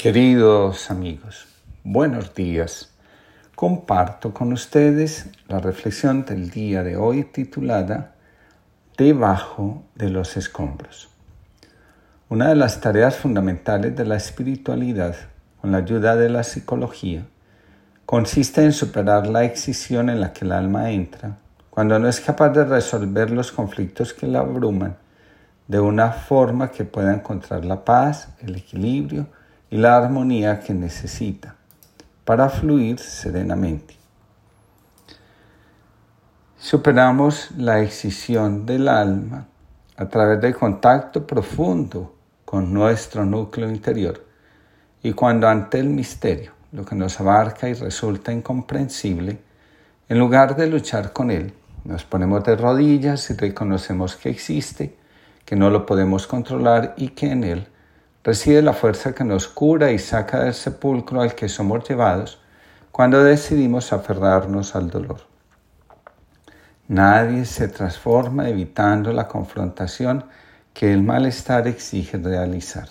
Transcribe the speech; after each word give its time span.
Queridos 0.00 0.90
amigos, 0.90 1.46
buenos 1.84 2.34
días. 2.34 2.88
Comparto 3.54 4.32
con 4.32 4.50
ustedes 4.54 5.26
la 5.46 5.58
reflexión 5.58 6.24
del 6.24 6.48
día 6.48 6.82
de 6.82 6.96
hoy 6.96 7.24
titulada 7.24 8.14
Debajo 8.96 9.82
de 9.94 10.08
los 10.08 10.38
escombros. 10.38 11.10
Una 12.30 12.48
de 12.48 12.54
las 12.54 12.80
tareas 12.80 13.16
fundamentales 13.16 13.94
de 13.94 14.06
la 14.06 14.16
espiritualidad, 14.16 15.16
con 15.60 15.72
la 15.72 15.78
ayuda 15.78 16.16
de 16.16 16.30
la 16.30 16.44
psicología, 16.44 17.26
consiste 18.06 18.64
en 18.64 18.72
superar 18.72 19.26
la 19.26 19.44
excisión 19.44 20.08
en 20.08 20.22
la 20.22 20.32
que 20.32 20.46
el 20.46 20.52
alma 20.52 20.92
entra 20.92 21.36
cuando 21.68 21.98
no 21.98 22.08
es 22.08 22.20
capaz 22.20 22.48
de 22.48 22.64
resolver 22.64 23.30
los 23.30 23.52
conflictos 23.52 24.14
que 24.14 24.26
la 24.26 24.38
abruman 24.38 24.96
de 25.68 25.78
una 25.78 26.10
forma 26.10 26.70
que 26.70 26.84
pueda 26.86 27.12
encontrar 27.12 27.66
la 27.66 27.84
paz, 27.84 28.30
el 28.40 28.56
equilibrio, 28.56 29.26
y 29.70 29.76
la 29.76 29.96
armonía 29.96 30.60
que 30.60 30.74
necesita 30.74 31.54
para 32.24 32.48
fluir 32.48 32.98
serenamente. 32.98 33.94
Superamos 36.58 37.52
la 37.56 37.80
excisión 37.80 38.66
del 38.66 38.88
alma 38.88 39.46
a 39.96 40.08
través 40.08 40.40
del 40.40 40.54
contacto 40.54 41.26
profundo 41.26 42.14
con 42.44 42.74
nuestro 42.74 43.24
núcleo 43.24 43.70
interior 43.70 44.26
y 45.02 45.12
cuando 45.12 45.48
ante 45.48 45.78
el 45.78 45.88
misterio, 45.88 46.52
lo 46.72 46.84
que 46.84 46.94
nos 46.94 47.18
abarca 47.20 47.68
y 47.68 47.74
resulta 47.74 48.32
incomprensible, 48.32 49.40
en 50.08 50.18
lugar 50.18 50.56
de 50.56 50.66
luchar 50.66 51.12
con 51.12 51.30
él, 51.30 51.54
nos 51.84 52.04
ponemos 52.04 52.44
de 52.44 52.56
rodillas 52.56 53.30
y 53.30 53.34
reconocemos 53.34 54.16
que 54.16 54.28
existe, 54.28 54.96
que 55.44 55.56
no 55.56 55.70
lo 55.70 55.86
podemos 55.86 56.26
controlar 56.26 56.94
y 56.96 57.08
que 57.08 57.30
en 57.30 57.44
él 57.44 57.68
reside 58.22 58.62
la 58.62 58.72
fuerza 58.72 59.14
que 59.14 59.24
nos 59.24 59.48
cura 59.48 59.90
y 59.92 59.98
saca 59.98 60.40
del 60.40 60.54
sepulcro 60.54 61.22
al 61.22 61.34
que 61.34 61.48
somos 61.48 61.88
llevados 61.88 62.40
cuando 62.92 63.22
decidimos 63.22 63.92
aferrarnos 63.92 64.76
al 64.76 64.90
dolor. 64.90 65.20
Nadie 66.88 67.44
se 67.44 67.68
transforma 67.68 68.48
evitando 68.48 69.12
la 69.12 69.28
confrontación 69.28 70.24
que 70.74 70.92
el 70.92 71.02
malestar 71.02 71.68
exige 71.68 72.18
realizar. 72.18 72.88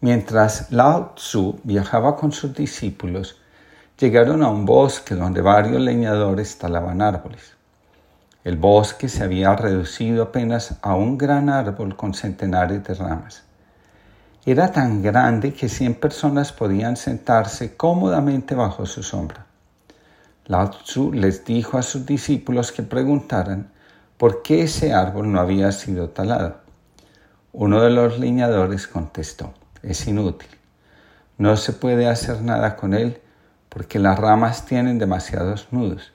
Mientras 0.00 0.70
Lao 0.70 1.14
Tzu 1.16 1.58
viajaba 1.64 2.16
con 2.16 2.30
sus 2.30 2.54
discípulos, 2.54 3.40
llegaron 3.98 4.42
a 4.42 4.50
un 4.50 4.64
bosque 4.64 5.14
donde 5.14 5.40
varios 5.40 5.80
leñadores 5.80 6.58
talaban 6.58 7.02
árboles. 7.02 7.55
El 8.46 8.58
bosque 8.58 9.08
se 9.08 9.24
había 9.24 9.56
reducido 9.56 10.22
apenas 10.22 10.76
a 10.80 10.94
un 10.94 11.18
gran 11.18 11.48
árbol 11.48 11.96
con 11.96 12.14
centenares 12.14 12.84
de 12.84 12.94
ramas. 12.94 13.42
Era 14.44 14.70
tan 14.70 15.02
grande 15.02 15.52
que 15.52 15.68
cien 15.68 15.96
personas 15.96 16.52
podían 16.52 16.96
sentarse 16.96 17.76
cómodamente 17.76 18.54
bajo 18.54 18.86
su 18.86 19.02
sombra. 19.02 19.46
Lao 20.44 20.70
Tzu 20.70 21.12
les 21.12 21.44
dijo 21.44 21.76
a 21.76 21.82
sus 21.82 22.06
discípulos 22.06 22.70
que 22.70 22.84
preguntaran 22.84 23.72
por 24.16 24.42
qué 24.42 24.62
ese 24.62 24.94
árbol 24.94 25.32
no 25.32 25.40
había 25.40 25.72
sido 25.72 26.10
talado. 26.10 26.58
Uno 27.52 27.82
de 27.82 27.90
los 27.90 28.20
leñadores 28.20 28.86
contestó, 28.86 29.54
es 29.82 30.06
inútil. 30.06 30.50
No 31.36 31.56
se 31.56 31.72
puede 31.72 32.06
hacer 32.06 32.42
nada 32.42 32.76
con 32.76 32.94
él 32.94 33.20
porque 33.68 33.98
las 33.98 34.16
ramas 34.16 34.66
tienen 34.66 35.00
demasiados 35.00 35.66
nudos. 35.72 36.12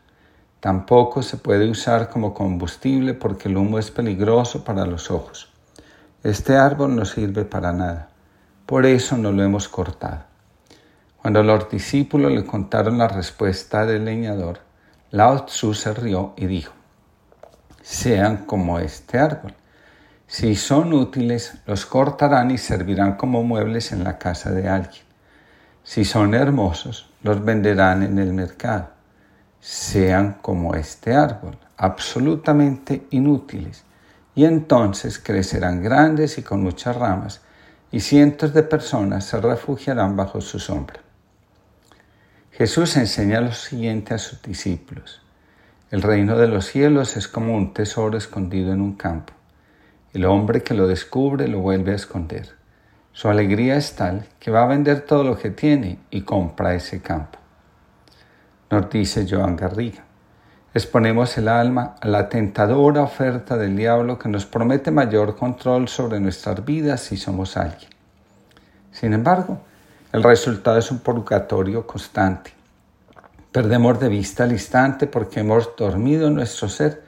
Tampoco 0.61 1.23
se 1.23 1.37
puede 1.37 1.67
usar 1.67 2.09
como 2.09 2.35
combustible 2.35 3.15
porque 3.15 3.49
el 3.49 3.57
humo 3.57 3.79
es 3.79 3.89
peligroso 3.89 4.63
para 4.63 4.85
los 4.85 5.09
ojos. 5.09 5.49
Este 6.23 6.55
árbol 6.55 6.95
no 6.95 7.03
sirve 7.03 7.45
para 7.45 7.73
nada. 7.73 8.09
Por 8.67 8.85
eso 8.85 9.17
no 9.17 9.31
lo 9.31 9.41
hemos 9.41 9.67
cortado. 9.67 10.21
Cuando 11.19 11.41
los 11.41 11.67
discípulos 11.67 12.31
le 12.31 12.45
contaron 12.45 12.99
la 12.99 13.07
respuesta 13.07 13.87
del 13.87 14.05
leñador, 14.05 14.59
Lao 15.09 15.45
Tzu 15.45 15.73
se 15.73 15.95
rió 15.95 16.33
y 16.37 16.45
dijo, 16.45 16.73
sean 17.81 18.45
como 18.45 18.77
este 18.77 19.17
árbol. 19.17 19.55
Si 20.27 20.55
son 20.55 20.93
útiles, 20.93 21.55
los 21.65 21.87
cortarán 21.87 22.51
y 22.51 22.59
servirán 22.59 23.15
como 23.15 23.41
muebles 23.41 23.91
en 23.93 24.03
la 24.03 24.19
casa 24.19 24.51
de 24.51 24.69
alguien. 24.69 25.05
Si 25.83 26.05
son 26.05 26.35
hermosos, 26.35 27.09
los 27.23 27.43
venderán 27.43 28.03
en 28.03 28.19
el 28.19 28.31
mercado 28.31 29.00
sean 29.61 30.39
como 30.41 30.73
este 30.73 31.13
árbol, 31.13 31.55
absolutamente 31.77 33.05
inútiles, 33.11 33.83
y 34.33 34.45
entonces 34.45 35.19
crecerán 35.19 35.83
grandes 35.83 36.39
y 36.39 36.41
con 36.41 36.63
muchas 36.63 36.95
ramas, 36.95 37.41
y 37.91 37.99
cientos 37.99 38.53
de 38.53 38.63
personas 38.63 39.25
se 39.25 39.39
refugiarán 39.39 40.15
bajo 40.15 40.41
su 40.41 40.57
sombra. 40.57 40.99
Jesús 42.51 42.97
enseña 42.97 43.39
lo 43.39 43.53
siguiente 43.53 44.15
a 44.15 44.17
sus 44.17 44.41
discípulos. 44.41 45.21
El 45.91 46.01
reino 46.01 46.37
de 46.37 46.47
los 46.47 46.65
cielos 46.65 47.15
es 47.15 47.27
como 47.27 47.55
un 47.55 47.73
tesoro 47.73 48.17
escondido 48.17 48.73
en 48.73 48.81
un 48.81 48.95
campo. 48.95 49.33
El 50.13 50.25
hombre 50.25 50.63
que 50.63 50.73
lo 50.73 50.87
descubre 50.87 51.47
lo 51.47 51.59
vuelve 51.59 51.91
a 51.91 51.95
esconder. 51.95 52.49
Su 53.13 53.29
alegría 53.29 53.75
es 53.75 53.95
tal 53.95 54.27
que 54.39 54.51
va 54.51 54.63
a 54.63 54.67
vender 54.67 55.01
todo 55.01 55.23
lo 55.23 55.37
que 55.37 55.51
tiene 55.51 55.99
y 56.09 56.21
compra 56.21 56.73
ese 56.73 57.01
campo 57.01 57.40
nos 58.71 58.89
dice 58.89 59.27
Joan 59.29 59.57
Garriga. 59.57 60.03
Exponemos 60.73 61.37
el 61.37 61.49
alma 61.49 61.95
a 61.99 62.07
la 62.07 62.29
tentadora 62.29 63.01
oferta 63.01 63.57
del 63.57 63.75
diablo 63.75 64.17
que 64.17 64.29
nos 64.29 64.45
promete 64.45 64.89
mayor 64.89 65.35
control 65.35 65.89
sobre 65.89 66.21
nuestras 66.21 66.63
vidas 66.63 67.01
si 67.01 67.17
somos 67.17 67.57
alguien. 67.57 67.91
Sin 68.91 69.11
embargo, 69.13 69.59
el 70.13 70.23
resultado 70.23 70.77
es 70.77 70.89
un 70.89 70.99
purgatorio 70.99 71.85
constante. 71.85 72.53
Perdemos 73.51 73.99
de 73.99 74.07
vista 74.07 74.45
al 74.45 74.53
instante 74.53 75.07
porque 75.07 75.41
hemos 75.41 75.75
dormido 75.75 76.29
nuestro 76.29 76.69
ser 76.69 77.03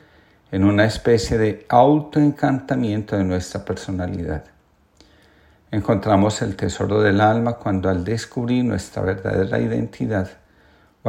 en 0.51 0.65
una 0.65 0.83
especie 0.83 1.37
de 1.37 1.65
autoencantamiento 1.69 3.15
de 3.15 3.23
nuestra 3.23 3.63
personalidad. 3.63 4.43
Encontramos 5.71 6.41
el 6.41 6.57
tesoro 6.57 7.01
del 7.01 7.21
alma 7.21 7.53
cuando 7.53 7.89
al 7.89 8.03
descubrir 8.03 8.65
nuestra 8.65 9.01
verdadera 9.01 9.59
identidad 9.59 10.42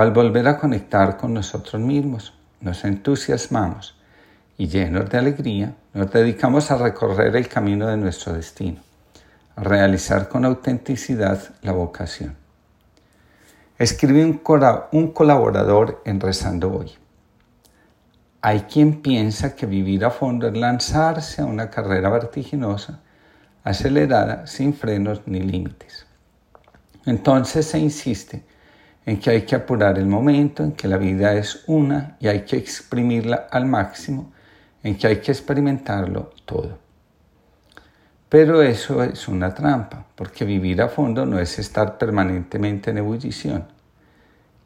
al 0.03 0.11
volver 0.11 0.49
a 0.49 0.59
conectar 0.59 1.17
con 1.17 1.35
nosotros 1.35 1.81
mismos, 1.81 2.35
nos 2.61 2.85
entusiasmamos 2.85 3.97
y 4.57 4.67
llenos 4.67 5.09
de 5.09 5.19
alegría 5.19 5.75
nos 5.93 6.11
dedicamos 6.11 6.71
a 6.71 6.79
recorrer 6.79 7.37
el 7.37 7.49
camino 7.49 7.87
de 7.87 7.97
nuestro 7.97 8.33
destino, 8.33 8.81
a 9.55 9.63
realizar 9.63 10.29
con 10.29 10.45
autenticidad 10.45 11.41
la 11.63 11.73
vocación. 11.73 12.37
Escribe 13.79 14.25
un, 14.25 14.41
un 14.93 15.13
colaborador 15.13 16.03
en 16.05 16.21
Rezando 16.21 16.73
Hoy. 16.73 16.93
Hay 18.41 18.61
quien 18.63 19.01
piensa 19.01 19.55
que 19.55 19.67
vivir 19.67 20.05
a 20.05 20.11
fondo 20.11 20.49
es 20.49 20.57
lanzarse 20.57 21.43
a 21.43 21.47
una 21.47 21.71
carrera 21.71 22.11
vertiginosa, 22.11 23.01
acelerada, 23.63 24.47
sin 24.47 24.75
frenos 24.75 25.23
ni 25.27 25.41
límites. 25.41 26.07
Entonces 27.07 27.67
se 27.67 27.79
insiste 27.79 28.43
en 29.07 29.19
que 29.19 29.31
hay 29.31 29.43
que 29.43 29.55
apurar 29.55 29.99
el 29.99 30.07
momento, 30.07 30.63
en 30.63 30.73
que 30.73 30.89
la 30.89 30.97
vida 30.97 31.35
es 31.35 31.65
una 31.67 32.17
y 32.21 32.29
hay 32.29 32.41
que 32.43 32.57
exprimirla 32.57 33.49
al 33.51 33.67
máximo, 33.67 34.33
en 34.83 34.97
que 34.97 35.07
hay 35.07 35.17
que 35.17 35.33
experimentarlo 35.33 36.33
todo. 36.45 36.79
Pero 38.29 38.63
eso 38.63 39.03
es 39.05 39.29
una 39.29 39.55
trampa, 39.55 40.07
porque 40.15 40.45
vivir 40.45 40.83
a 40.83 40.89
fondo 40.89 41.27
no 41.27 41.39
es 41.39 41.59
estar 41.59 41.99
permanentemente 41.99 42.91
en 42.91 42.99
ebullición. 42.99 43.67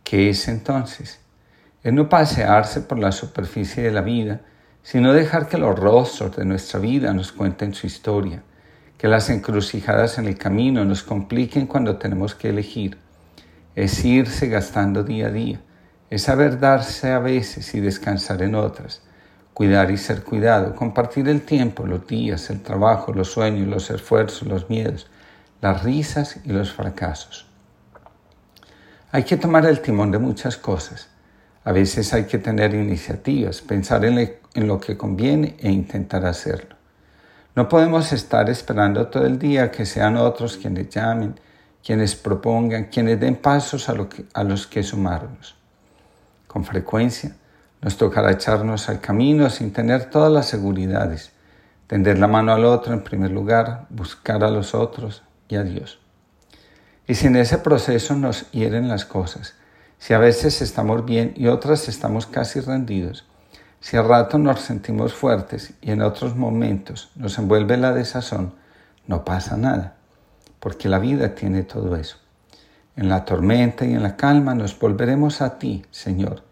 ¿Qué 0.05 0.31
es 0.31 0.49
entonces? 0.49 1.21
Es 1.83 1.93
no 1.93 2.09
pasearse 2.09 2.81
por 2.81 2.99
la 2.99 3.13
superficie 3.13 3.83
de 3.83 3.91
la 3.91 4.01
vida, 4.01 4.41
sino 4.83 5.13
dejar 5.13 5.49
que 5.49 5.59
los 5.59 5.79
rostros 5.79 6.37
de 6.37 6.45
nuestra 6.45 6.81
vida 6.81 7.13
nos 7.13 7.33
cuenten 7.33 7.75
su 7.75 7.87
historia, 7.87 8.43
que 8.97 9.09
las 9.09 9.29
encrucijadas 9.29 10.19
en 10.19 10.27
el 10.27 10.39
camino 10.39 10.85
nos 10.85 11.03
compliquen 11.03 11.67
cuando 11.67 11.99
tenemos 11.99 12.35
que 12.35 12.49
elegir 12.49 12.99
es 13.79 14.05
irse 14.05 14.49
gastando 14.49 15.05
día 15.05 15.29
a 15.29 15.31
día, 15.31 15.61
es 16.11 16.23
saber 16.23 16.59
darse 16.59 17.13
a 17.13 17.21
veces 17.21 17.77
y 17.77 17.81
descansar 17.81 18.43
en 18.43 18.57
otras, 18.57 19.03
cuidar 19.55 19.93
y 19.93 19.97
ser 19.97 20.25
cuidado, 20.25 20.75
compartir 20.75 21.29
el 21.29 21.43
tiempo, 21.43 21.87
los 21.87 22.05
días, 22.05 22.51
el 22.51 22.61
trabajo, 22.61 23.13
los 23.13 23.31
sueños, 23.31 23.69
los 23.69 23.89
esfuerzos, 23.91 24.49
los 24.49 24.69
miedos, 24.69 25.07
las 25.61 25.85
risas 25.85 26.41
y 26.45 26.49
los 26.49 26.73
fracasos. 26.73 27.47
Hay 29.13 29.23
que 29.23 29.37
tomar 29.37 29.65
el 29.65 29.81
timón 29.81 30.11
de 30.11 30.19
muchas 30.19 30.57
cosas. 30.57 31.09
A 31.63 31.71
veces 31.71 32.13
hay 32.13 32.25
que 32.25 32.39
tener 32.39 32.75
iniciativas, 32.75 33.61
pensar 33.61 34.05
en, 34.05 34.67
lo 34.67 34.81
que 34.81 34.97
conviene 34.97 35.57
e 35.61 35.71
intentar 35.71 36.27
hacerlo. 36.27 36.75
No 37.55 37.69
podemos 37.69 38.13
estar 38.13 38.51
esperando 38.51 39.07
todo 39.07 39.25
el 39.25 39.39
día 39.39 39.71
que 39.71 39.87
sean 39.87 40.17
otros 40.17 40.57
quienes 40.57 40.89
llamen, 40.89 41.39
quienes 41.85 42.15
propongan, 42.17 42.85
quienes 42.85 43.21
den 43.21 43.37
pasos 43.37 43.89
a, 43.89 44.45
los 44.45 44.67
que 44.67 44.83
sumarnos. 44.83 45.57
Con 46.47 46.65
frecuencia 46.65 47.37
nos 47.81 47.97
tocará 47.97 48.33
echarnos 48.33 48.89
al 48.89 49.01
camino 49.01 49.49
sin 49.51 49.73
tener 49.73 50.11
todas 50.11 50.33
las 50.33 50.47
seguridades, 50.47 51.33
tender 51.87 52.19
la 52.19 52.27
mano 52.27 52.53
al 52.53 52.65
otro 52.65 52.93
en 52.93 53.03
primer 53.03 53.31
lugar, 53.31 53.87
buscar 53.91 54.43
a 54.45 54.51
los 54.51 54.75
otros 54.75 55.23
y 55.49 55.57
a 55.57 55.63
Dios. 55.63 56.01
Y 57.07 57.15
si 57.15 57.29
en 57.29 57.37
ese 57.37 57.59
proceso 57.59 58.15
nos 58.15 58.51
hieren 58.51 58.89
las 58.89 59.05
cosas, 59.05 59.55
si 59.99 60.15
a 60.15 60.19
veces 60.19 60.61
estamos 60.61 61.05
bien 61.05 61.33
y 61.37 61.49
otras 61.49 61.89
estamos 61.89 62.27
casi 62.27 62.61
rendidos, 62.61 63.25
si 63.81 63.97
a 63.97 64.03
rato 64.03 64.39
nos 64.39 64.61
sentimos 64.61 65.15
fuertes 65.15 65.73
y 65.81 65.93
en 65.93 66.03
otros 66.03 66.35
momentos 66.35 67.11
nos 67.15 67.39
envuelve 67.39 67.77
la 67.77 67.93
desazón, 67.93 68.55
no 69.07 69.25
pasa 69.25 69.57
nada, 69.57 69.98
porque 70.61 70.89
la 70.89 70.99
vida 70.99 71.35
tiene 71.35 71.63
todo 71.63 71.97
eso. 71.97 72.19
En 72.97 73.09
la 73.09 73.25
tormenta 73.25 73.85
y 73.85 73.95
en 73.95 74.03
la 74.03 74.17
calma 74.17 74.55
nos 74.55 74.79
volveremos 74.79 75.41
a 75.41 75.59
ti, 75.59 75.85
Señor, 75.91 76.43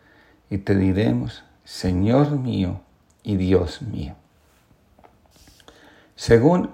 y 0.48 0.58
te 0.58 0.76
diremos, 0.76 1.44
Señor 1.64 2.30
mío 2.38 2.80
y 3.22 3.36
Dios 3.36 3.82
mío. 3.82 4.14
Según 6.14 6.70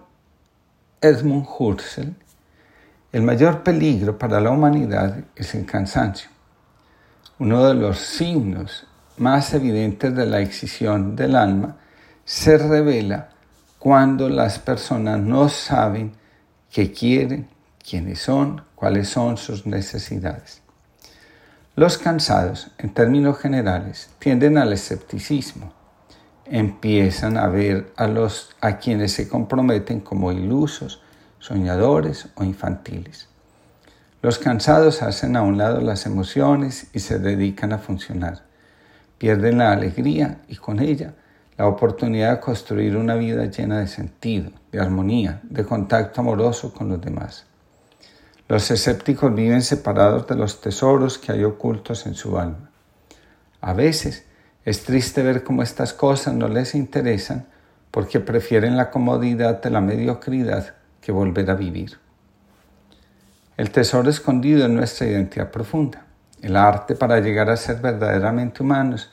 Edmund 1.00 1.46
Husserl, 1.58 2.14
el 3.12 3.22
mayor 3.22 3.62
peligro 3.62 4.18
para 4.18 4.40
la 4.40 4.50
humanidad 4.50 5.24
es 5.34 5.54
el 5.54 5.66
cansancio. 5.66 6.30
Uno 7.38 7.66
de 7.66 7.74
los 7.74 7.98
signos 7.98 8.86
más 9.16 9.52
evidentes 9.52 10.14
de 10.14 10.26
la 10.26 10.40
excisión 10.40 11.16
del 11.16 11.36
alma 11.36 11.76
se 12.24 12.56
revela 12.56 13.30
cuando 13.78 14.28
las 14.28 14.58
personas 14.58 15.18
no 15.18 15.48
saben 15.48 16.12
qué 16.72 16.92
quieren, 16.92 17.48
quiénes 17.88 18.20
son, 18.20 18.62
cuáles 18.74 19.08
son 19.08 19.36
sus 19.36 19.66
necesidades. 19.66 20.62
Los 21.76 21.98
cansados, 21.98 22.70
en 22.78 22.92
términos 22.92 23.38
generales, 23.38 24.10
tienden 24.18 24.58
al 24.58 24.72
escepticismo. 24.72 25.72
Empiezan 26.46 27.36
a 27.36 27.46
ver 27.46 27.92
a 27.96 28.06
los 28.06 28.50
a 28.60 28.78
quienes 28.78 29.12
se 29.12 29.28
comprometen 29.28 30.00
como 30.00 30.32
ilusos, 30.32 31.00
soñadores 31.38 32.28
o 32.34 32.44
infantiles. 32.44 33.28
Los 34.20 34.38
cansados 34.38 35.02
hacen 35.02 35.36
a 35.36 35.42
un 35.42 35.58
lado 35.58 35.80
las 35.80 36.06
emociones 36.06 36.88
y 36.92 37.00
se 37.00 37.18
dedican 37.18 37.72
a 37.72 37.78
funcionar 37.78 38.42
pierden 39.22 39.58
la 39.58 39.70
alegría 39.70 40.38
y 40.48 40.56
con 40.56 40.80
ella 40.80 41.14
la 41.56 41.66
oportunidad 41.66 42.36
de 42.36 42.40
construir 42.40 42.96
una 42.96 43.14
vida 43.14 43.44
llena 43.46 43.80
de 43.80 43.86
sentido, 43.86 44.50
de 44.70 44.80
armonía, 44.80 45.40
de 45.44 45.64
contacto 45.64 46.20
amoroso 46.20 46.72
con 46.72 46.88
los 46.88 47.00
demás. 47.00 47.46
Los 48.48 48.70
escépticos 48.70 49.34
viven 49.34 49.62
separados 49.62 50.26
de 50.26 50.34
los 50.34 50.60
tesoros 50.60 51.18
que 51.18 51.32
hay 51.32 51.44
ocultos 51.44 52.06
en 52.06 52.14
su 52.14 52.38
alma. 52.38 52.70
A 53.60 53.72
veces 53.72 54.26
es 54.64 54.84
triste 54.84 55.22
ver 55.22 55.44
cómo 55.44 55.62
estas 55.62 55.92
cosas 55.92 56.34
no 56.34 56.48
les 56.48 56.74
interesan 56.74 57.46
porque 57.90 58.20
prefieren 58.20 58.76
la 58.76 58.90
comodidad 58.90 59.60
de 59.62 59.70
la 59.70 59.80
mediocridad 59.80 60.74
que 61.00 61.12
volver 61.12 61.50
a 61.50 61.54
vivir. 61.54 61.98
El 63.56 63.70
tesoro 63.70 64.08
escondido 64.08 64.64
en 64.64 64.74
nuestra 64.74 65.06
identidad 65.06 65.50
profunda. 65.50 66.06
El 66.40 66.56
arte 66.56 66.94
para 66.94 67.20
llegar 67.20 67.50
a 67.50 67.56
ser 67.56 67.76
verdaderamente 67.76 68.62
humanos 68.62 69.12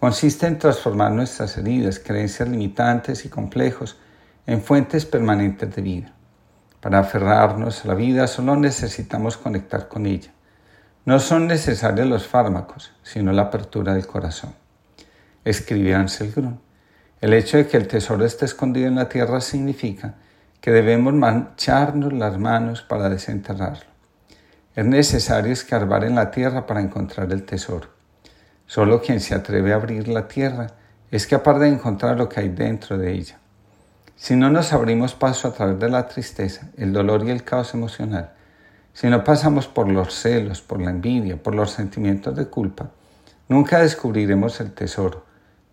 consiste 0.00 0.46
en 0.46 0.58
transformar 0.58 1.12
nuestras 1.12 1.56
heridas, 1.58 1.98
creencias 1.98 2.48
limitantes 2.48 3.24
y 3.24 3.28
complejos 3.28 3.98
en 4.46 4.62
fuentes 4.62 5.04
permanentes 5.04 5.74
de 5.74 5.82
vida. 5.82 6.12
Para 6.80 7.00
aferrarnos 7.00 7.84
a 7.84 7.88
la 7.88 7.94
vida 7.94 8.26
solo 8.26 8.56
necesitamos 8.56 9.36
conectar 9.36 9.88
con 9.88 10.06
ella. 10.06 10.30
No 11.04 11.18
son 11.18 11.46
necesarios 11.46 12.06
los 12.06 12.26
fármacos, 12.26 12.92
sino 13.02 13.32
la 13.32 13.42
apertura 13.42 13.94
del 13.94 14.06
corazón. 14.06 14.54
Escribe 15.44 15.94
Ansel 15.94 16.32
Grun. 16.32 16.60
El 17.20 17.32
hecho 17.32 17.56
de 17.56 17.66
que 17.66 17.76
el 17.76 17.88
tesoro 17.88 18.24
esté 18.24 18.44
escondido 18.44 18.86
en 18.86 18.94
la 18.94 19.08
tierra 19.08 19.40
significa 19.40 20.14
que 20.60 20.70
debemos 20.70 21.14
mancharnos 21.14 22.12
las 22.12 22.38
manos 22.38 22.82
para 22.82 23.08
desenterrarlo. 23.08 23.86
Es 24.76 24.86
necesario 24.86 25.52
escarbar 25.52 26.04
en 26.04 26.14
la 26.14 26.30
tierra 26.30 26.66
para 26.66 26.80
encontrar 26.80 27.32
el 27.32 27.44
tesoro. 27.44 27.97
Solo 28.68 29.00
quien 29.00 29.20
se 29.20 29.34
atreve 29.34 29.72
a 29.72 29.76
abrir 29.76 30.08
la 30.08 30.28
tierra 30.28 30.66
es 31.10 31.26
capaz 31.26 31.58
de 31.58 31.68
encontrar 31.68 32.18
lo 32.18 32.28
que 32.28 32.40
hay 32.40 32.50
dentro 32.50 32.98
de 32.98 33.12
ella. 33.12 33.38
Si 34.14 34.36
no 34.36 34.50
nos 34.50 34.74
abrimos 34.74 35.14
paso 35.14 35.48
a 35.48 35.54
través 35.54 35.78
de 35.78 35.88
la 35.88 36.06
tristeza, 36.06 36.68
el 36.76 36.92
dolor 36.92 37.24
y 37.24 37.30
el 37.30 37.44
caos 37.44 37.72
emocional, 37.72 38.32
si 38.92 39.06
no 39.06 39.24
pasamos 39.24 39.66
por 39.68 39.88
los 39.88 40.14
celos, 40.14 40.60
por 40.60 40.82
la 40.82 40.90
envidia, 40.90 41.42
por 41.42 41.54
los 41.54 41.70
sentimientos 41.70 42.36
de 42.36 42.48
culpa, 42.48 42.90
nunca 43.48 43.80
descubriremos 43.80 44.60
el 44.60 44.72
tesoro, 44.72 45.24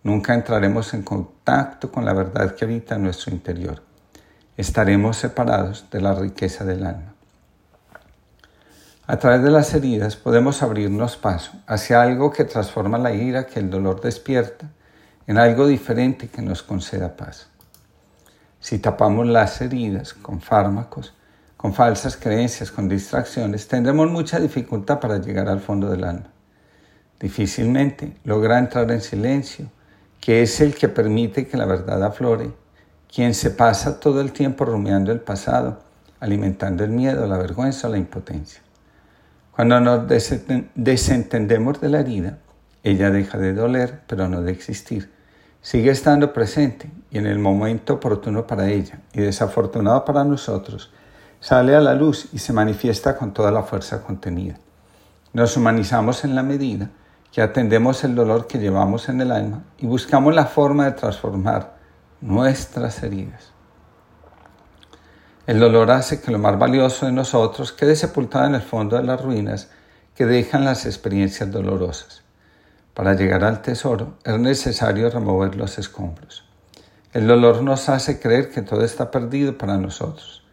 nunca 0.02 0.32
entraremos 0.32 0.94
en 0.94 1.02
contacto 1.02 1.92
con 1.92 2.06
la 2.06 2.14
verdad 2.14 2.54
que 2.54 2.64
habita 2.64 2.94
en 2.94 3.02
nuestro 3.02 3.30
interior. 3.30 3.82
Estaremos 4.56 5.18
separados 5.18 5.90
de 5.90 6.00
la 6.00 6.14
riqueza 6.14 6.64
del 6.64 6.86
alma. 6.86 7.15
A 9.08 9.18
través 9.18 9.40
de 9.44 9.52
las 9.52 9.72
heridas 9.72 10.16
podemos 10.16 10.64
abrirnos 10.64 11.16
paso 11.16 11.52
hacia 11.68 12.02
algo 12.02 12.32
que 12.32 12.42
transforma 12.42 12.98
la 12.98 13.12
ira 13.12 13.46
que 13.46 13.60
el 13.60 13.70
dolor 13.70 14.00
despierta 14.00 14.68
en 15.28 15.38
algo 15.38 15.68
diferente 15.68 16.26
que 16.26 16.42
nos 16.42 16.64
conceda 16.64 17.16
paz. 17.16 17.46
Si 18.58 18.80
tapamos 18.80 19.28
las 19.28 19.60
heridas 19.60 20.12
con 20.12 20.40
fármacos, 20.40 21.14
con 21.56 21.72
falsas 21.72 22.16
creencias, 22.16 22.72
con 22.72 22.88
distracciones, 22.88 23.68
tendremos 23.68 24.10
mucha 24.10 24.40
dificultad 24.40 24.98
para 24.98 25.18
llegar 25.18 25.48
al 25.48 25.60
fondo 25.60 25.88
del 25.88 26.02
alma. 26.02 26.32
Difícilmente 27.20 28.16
logra 28.24 28.58
entrar 28.58 28.90
en 28.90 29.00
silencio, 29.00 29.70
que 30.20 30.42
es 30.42 30.60
el 30.60 30.74
que 30.74 30.88
permite 30.88 31.46
que 31.46 31.56
la 31.56 31.66
verdad 31.66 32.02
aflore, 32.02 32.50
quien 33.06 33.34
se 33.34 33.50
pasa 33.50 34.00
todo 34.00 34.20
el 34.20 34.32
tiempo 34.32 34.64
rumiando 34.64 35.12
el 35.12 35.20
pasado, 35.20 35.78
alimentando 36.18 36.82
el 36.82 36.90
miedo, 36.90 37.24
la 37.28 37.38
vergüenza 37.38 37.86
o 37.86 37.92
la 37.92 37.98
impotencia. 37.98 38.65
Cuando 39.56 39.80
nos 39.80 40.02
desentendemos 40.74 41.80
de 41.80 41.88
la 41.88 42.00
herida, 42.00 42.40
ella 42.82 43.10
deja 43.10 43.38
de 43.38 43.54
doler, 43.54 44.02
pero 44.06 44.28
no 44.28 44.42
de 44.42 44.52
existir. 44.52 45.10
Sigue 45.62 45.90
estando 45.90 46.34
presente 46.34 46.90
y 47.10 47.16
en 47.16 47.26
el 47.26 47.38
momento 47.38 47.94
oportuno 47.94 48.46
para 48.46 48.68
ella 48.68 49.00
y 49.14 49.22
desafortunado 49.22 50.04
para 50.04 50.24
nosotros, 50.24 50.92
sale 51.40 51.74
a 51.74 51.80
la 51.80 51.94
luz 51.94 52.28
y 52.34 52.38
se 52.38 52.52
manifiesta 52.52 53.16
con 53.16 53.32
toda 53.32 53.50
la 53.50 53.62
fuerza 53.62 54.02
contenida. 54.02 54.58
Nos 55.32 55.56
humanizamos 55.56 56.22
en 56.24 56.34
la 56.34 56.42
medida 56.42 56.90
que 57.32 57.40
atendemos 57.40 58.04
el 58.04 58.14
dolor 58.14 58.46
que 58.46 58.58
llevamos 58.58 59.08
en 59.08 59.22
el 59.22 59.32
alma 59.32 59.64
y 59.78 59.86
buscamos 59.86 60.34
la 60.34 60.44
forma 60.44 60.84
de 60.84 60.92
transformar 60.92 61.78
nuestras 62.20 63.02
heridas. 63.02 63.55
El 65.46 65.60
dolor 65.60 65.92
hace 65.92 66.20
que 66.20 66.32
lo 66.32 66.40
más 66.40 66.58
valioso 66.58 67.06
de 67.06 67.12
nosotros 67.12 67.70
quede 67.70 67.94
sepultado 67.94 68.46
en 68.46 68.56
el 68.56 68.62
fondo 68.62 68.96
de 68.96 69.04
las 69.04 69.20
ruinas 69.20 69.68
que 70.16 70.26
dejan 70.26 70.64
las 70.64 70.86
experiencias 70.86 71.52
dolorosas. 71.52 72.22
Para 72.94 73.14
llegar 73.14 73.44
al 73.44 73.62
tesoro 73.62 74.14
es 74.24 74.36
necesario 74.40 75.08
remover 75.08 75.54
los 75.54 75.78
escombros. 75.78 76.44
El 77.12 77.28
dolor 77.28 77.62
nos 77.62 77.88
hace 77.88 78.18
creer 78.18 78.50
que 78.50 78.62
todo 78.62 78.84
está 78.84 79.12
perdido 79.12 79.56
para 79.56 79.76
nosotros. 79.76 80.44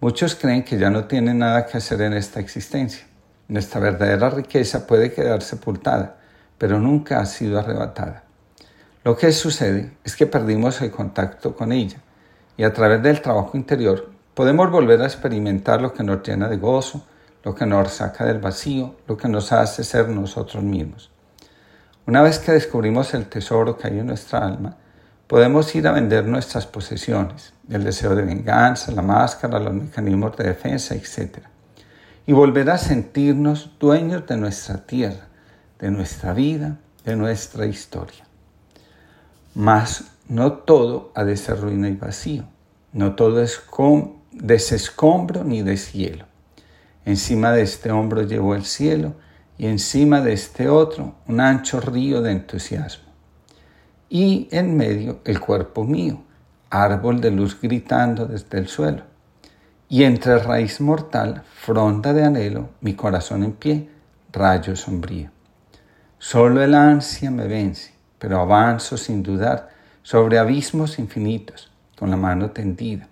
Muchos 0.00 0.36
creen 0.36 0.62
que 0.62 0.78
ya 0.78 0.90
no 0.90 1.06
tienen 1.06 1.38
nada 1.38 1.66
que 1.66 1.78
hacer 1.78 2.00
en 2.02 2.12
esta 2.12 2.38
existencia. 2.38 3.04
Nuestra 3.48 3.80
verdadera 3.80 4.30
riqueza 4.30 4.86
puede 4.86 5.12
quedar 5.12 5.42
sepultada, 5.42 6.18
pero 6.56 6.78
nunca 6.78 7.18
ha 7.18 7.26
sido 7.26 7.58
arrebatada. 7.58 8.22
Lo 9.02 9.16
que 9.16 9.32
sucede 9.32 9.96
es 10.04 10.14
que 10.14 10.28
perdimos 10.28 10.80
el 10.82 10.92
contacto 10.92 11.56
con 11.56 11.72
ella 11.72 11.98
y 12.56 12.62
a 12.62 12.72
través 12.72 13.02
del 13.02 13.20
trabajo 13.20 13.56
interior 13.56 14.14
podemos 14.36 14.70
volver 14.70 15.00
a 15.00 15.06
experimentar 15.06 15.80
lo 15.80 15.94
que 15.94 16.02
nos 16.02 16.22
llena 16.22 16.46
de 16.46 16.58
gozo, 16.58 17.02
lo 17.42 17.54
que 17.54 17.64
nos 17.64 17.90
saca 17.90 18.26
del 18.26 18.38
vacío, 18.38 18.96
lo 19.08 19.16
que 19.16 19.28
nos 19.28 19.50
hace 19.50 19.82
ser 19.82 20.10
nosotros 20.10 20.62
mismos. 20.62 21.10
Una 22.06 22.20
vez 22.20 22.38
que 22.38 22.52
descubrimos 22.52 23.14
el 23.14 23.30
tesoro 23.30 23.78
que 23.78 23.86
hay 23.86 23.98
en 23.98 24.08
nuestra 24.08 24.44
alma, 24.44 24.76
podemos 25.26 25.74
ir 25.74 25.88
a 25.88 25.92
vender 25.92 26.26
nuestras 26.26 26.66
posesiones, 26.66 27.54
el 27.70 27.82
deseo 27.82 28.14
de 28.14 28.24
venganza, 28.24 28.92
la 28.92 29.00
máscara, 29.00 29.58
los 29.58 29.72
mecanismos 29.72 30.36
de 30.36 30.44
defensa, 30.44 30.94
etc. 30.94 31.38
Y 32.26 32.34
volver 32.34 32.68
a 32.68 32.76
sentirnos 32.76 33.70
dueños 33.80 34.26
de 34.26 34.36
nuestra 34.36 34.84
tierra, 34.84 35.28
de 35.78 35.90
nuestra 35.90 36.34
vida, 36.34 36.76
de 37.06 37.16
nuestra 37.16 37.64
historia. 37.64 38.26
Mas 39.54 40.04
no 40.28 40.52
todo 40.52 41.10
ha 41.14 41.24
de 41.24 41.38
ser 41.38 41.58
ruina 41.58 41.88
y 41.88 41.96
vacío. 41.96 42.44
No 42.92 43.14
todo 43.14 43.42
es 43.42 43.56
con 43.58 44.15
desescombro 44.42 45.44
ni 45.44 45.62
de 45.62 45.76
cielo. 45.76 46.26
Encima 47.04 47.52
de 47.52 47.62
este 47.62 47.90
hombro 47.90 48.22
llevo 48.22 48.54
el 48.54 48.64
cielo 48.64 49.14
y 49.58 49.66
encima 49.66 50.20
de 50.20 50.32
este 50.32 50.68
otro 50.68 51.14
un 51.26 51.40
ancho 51.40 51.80
río 51.80 52.20
de 52.20 52.32
entusiasmo. 52.32 53.06
Y 54.08 54.48
en 54.50 54.76
medio 54.76 55.20
el 55.24 55.40
cuerpo 55.40 55.84
mío, 55.84 56.22
árbol 56.70 57.20
de 57.20 57.30
luz 57.30 57.58
gritando 57.60 58.26
desde 58.26 58.58
el 58.58 58.68
suelo. 58.68 59.02
Y 59.88 60.04
entre 60.04 60.38
raíz 60.38 60.80
mortal, 60.80 61.42
fronda 61.54 62.12
de 62.12 62.24
anhelo, 62.24 62.70
mi 62.80 62.94
corazón 62.94 63.44
en 63.44 63.52
pie, 63.52 63.88
rayo 64.32 64.74
sombrío. 64.74 65.30
Solo 66.18 66.62
el 66.62 66.74
ansia 66.74 67.30
me 67.30 67.46
vence, 67.46 67.92
pero 68.18 68.40
avanzo 68.40 68.96
sin 68.96 69.22
dudar 69.22 69.70
sobre 70.02 70.38
abismos 70.38 70.98
infinitos, 70.98 71.70
con 71.96 72.10
la 72.10 72.16
mano 72.16 72.50
tendida 72.50 73.08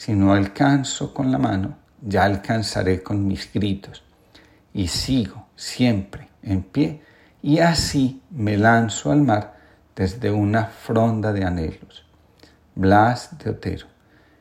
si 0.00 0.14
no 0.14 0.32
alcanzo 0.32 1.12
con 1.12 1.30
la 1.30 1.36
mano, 1.36 1.76
ya 2.00 2.24
alcanzaré 2.24 3.02
con 3.02 3.26
mis 3.26 3.52
gritos. 3.52 4.02
Y 4.72 4.88
sigo 4.88 5.48
siempre 5.56 6.30
en 6.42 6.62
pie 6.62 7.02
y 7.42 7.58
así 7.58 8.22
me 8.30 8.56
lanzo 8.56 9.12
al 9.12 9.20
mar 9.20 9.58
desde 9.94 10.30
una 10.30 10.64
fronda 10.64 11.34
de 11.34 11.44
anhelos. 11.44 12.06
Blas 12.74 13.36
de 13.44 13.50
Otero, 13.50 13.88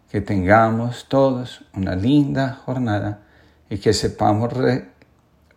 que 0.10 0.22
tengamos 0.22 1.10
todos 1.10 1.66
una 1.74 1.94
linda 1.94 2.54
jornada 2.64 3.20
y 3.70 3.80
que 3.80 3.92
sepamos 3.92 4.54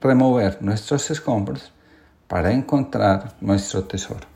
remover 0.00 0.58
nuestros 0.62 1.12
escombros 1.12 1.70
para 2.26 2.50
encontrar 2.50 3.34
nuestro 3.40 3.84
tesoro. 3.84 4.31